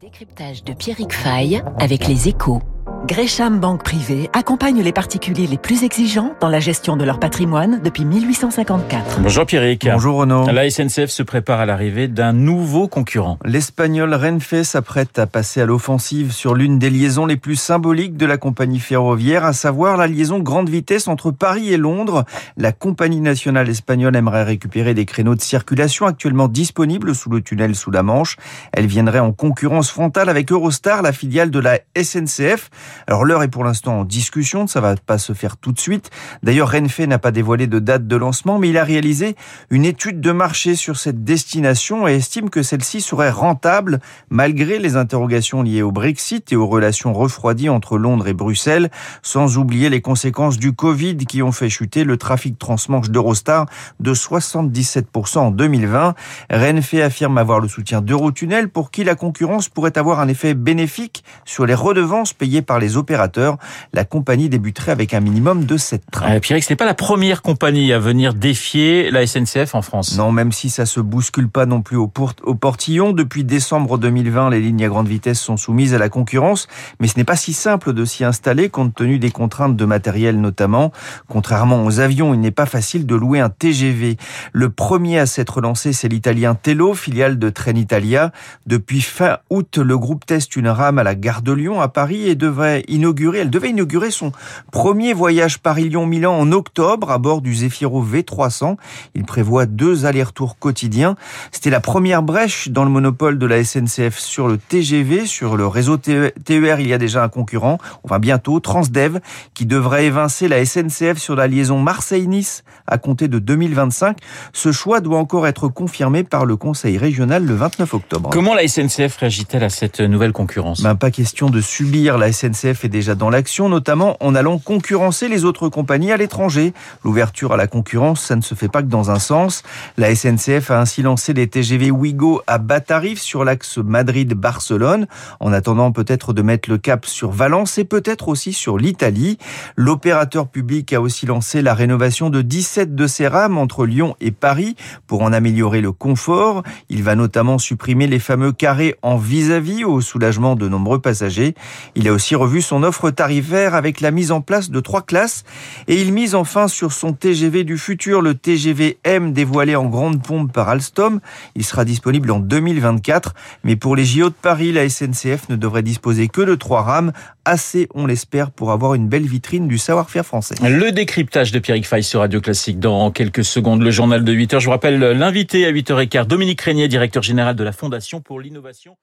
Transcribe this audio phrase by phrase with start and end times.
[0.00, 2.60] Décryptage de Pierrick Fay avec les échos.
[3.06, 7.82] Gresham Banque Privée accompagne les particuliers les plus exigeants dans la gestion de leur patrimoine
[7.84, 9.20] depuis 1854.
[9.20, 9.86] Bonjour Pierrick.
[9.92, 10.46] Bonjour Renaud.
[10.50, 13.38] La SNCF se prépare à l'arrivée d'un nouveau concurrent.
[13.44, 18.24] L'espagnol Renfe s'apprête à passer à l'offensive sur l'une des liaisons les plus symboliques de
[18.24, 22.24] la compagnie ferroviaire, à savoir la liaison grande vitesse entre Paris et Londres.
[22.56, 27.74] La compagnie nationale espagnole aimerait récupérer des créneaux de circulation actuellement disponibles sous le tunnel
[27.74, 28.38] sous la Manche.
[28.72, 32.70] Elle viendrait en concurrence frontale avec Eurostar, la filiale de la SNCF.
[33.06, 36.10] Alors l'heure est pour l'instant en discussion, ça va pas se faire tout de suite.
[36.42, 39.36] D'ailleurs, Renfe n'a pas dévoilé de date de lancement, mais il a réalisé
[39.70, 44.96] une étude de marché sur cette destination et estime que celle-ci serait rentable malgré les
[44.96, 48.90] interrogations liées au Brexit et aux relations refroidies entre Londres et Bruxelles,
[49.22, 53.66] sans oublier les conséquences du Covid qui ont fait chuter le trafic transmanche d'Eurostar
[54.00, 56.14] de 77% en 2020.
[56.50, 61.24] Renfe affirme avoir le soutien d'Eurotunnel pour qui la concurrence pourrait avoir un effet bénéfique
[61.44, 63.58] sur les redevances payées par les opérateurs.
[63.92, 66.36] La compagnie débuterait avec un minimum de 7 trains.
[66.36, 70.16] Euh, Pierre, ce n'est pas la première compagnie à venir défier la SNCF en France.
[70.16, 72.10] Non, même si ça se bouscule pas non plus au,
[72.42, 73.12] au portillon.
[73.12, 76.68] Depuis décembre 2020, les lignes à grande vitesse sont soumises à la concurrence,
[77.00, 80.40] mais ce n'est pas si simple de s'y installer compte tenu des contraintes de matériel
[80.40, 80.92] notamment.
[81.28, 84.16] Contrairement aux avions, il n'est pas facile de louer un TGV.
[84.52, 88.32] Le premier à s'être lancé, c'est l'italien Tello, filiale de Trenitalia.
[88.66, 92.28] Depuis fin août, le groupe teste une rame à la gare de Lyon à Paris
[92.28, 94.32] et devrait inaugurer, elle devait inaugurer son
[94.70, 98.76] premier voyage Paris-Lyon-Milan en octobre à bord du Zefiro V300.
[99.14, 101.16] Il prévoit deux allers-retours quotidiens.
[101.52, 105.66] C'était la première brèche dans le monopole de la SNCF sur le TGV, sur le
[105.66, 106.32] réseau TER.
[106.80, 109.20] Il y a déjà un concurrent, enfin bientôt Transdev,
[109.54, 114.18] qui devrait évincer la SNCF sur la liaison Marseille-Nice à compter de 2025.
[114.52, 118.30] Ce choix doit encore être confirmé par le Conseil régional le 29 octobre.
[118.30, 120.82] Comment la SNCF réagit-elle à cette nouvelle concurrence?
[120.82, 122.18] Ben, Pas question de subir.
[122.18, 126.72] La SNCF est déjà dans l'action, notamment en allant concurrencer les autres compagnies à l'étranger.
[127.04, 129.62] L'ouverture à la concurrence, ça ne se fait pas que dans un sens.
[129.96, 135.06] La SNCF a ainsi lancé les TGV Ouigo à bas tarif sur l'axe Madrid-Barcelone,
[135.40, 139.38] en attendant peut-être de mettre le cap sur Valence et peut-être aussi sur l'Italie.
[139.76, 144.30] L'opérateur public a aussi lancé la rénovation de 17 de ses rames entre Lyon et
[144.30, 144.76] Paris
[145.06, 146.62] pour en améliorer le confort.
[146.88, 151.54] Il va notamment supprimer les fameux carrés en vis-à-vis -vis au soulagement de nombreux passagers.
[151.94, 155.44] Il a aussi revu son offre tarifaire avec la mise en place de trois classes
[155.88, 160.22] et il mise enfin sur son TGV du futur, le TGV M dévoilé en grande
[160.22, 161.20] pompe par Alstom.
[161.54, 163.34] Il sera disponible en 2024,
[163.64, 167.12] mais pour les JO de Paris, la SNCF ne devrait disposer que de trois rames,
[167.46, 170.56] assez, on l'espère, pour avoir une belle vitrine du savoir-faire français.
[170.62, 174.60] Le décryptage de Pierrick Fay sur Radio Classique dans quelques secondes, le journal de 8h.
[174.60, 178.96] Je vous rappelle l'invité à 8h15, Dominique Régnier, directeur général de la Fondation pour l'innovation.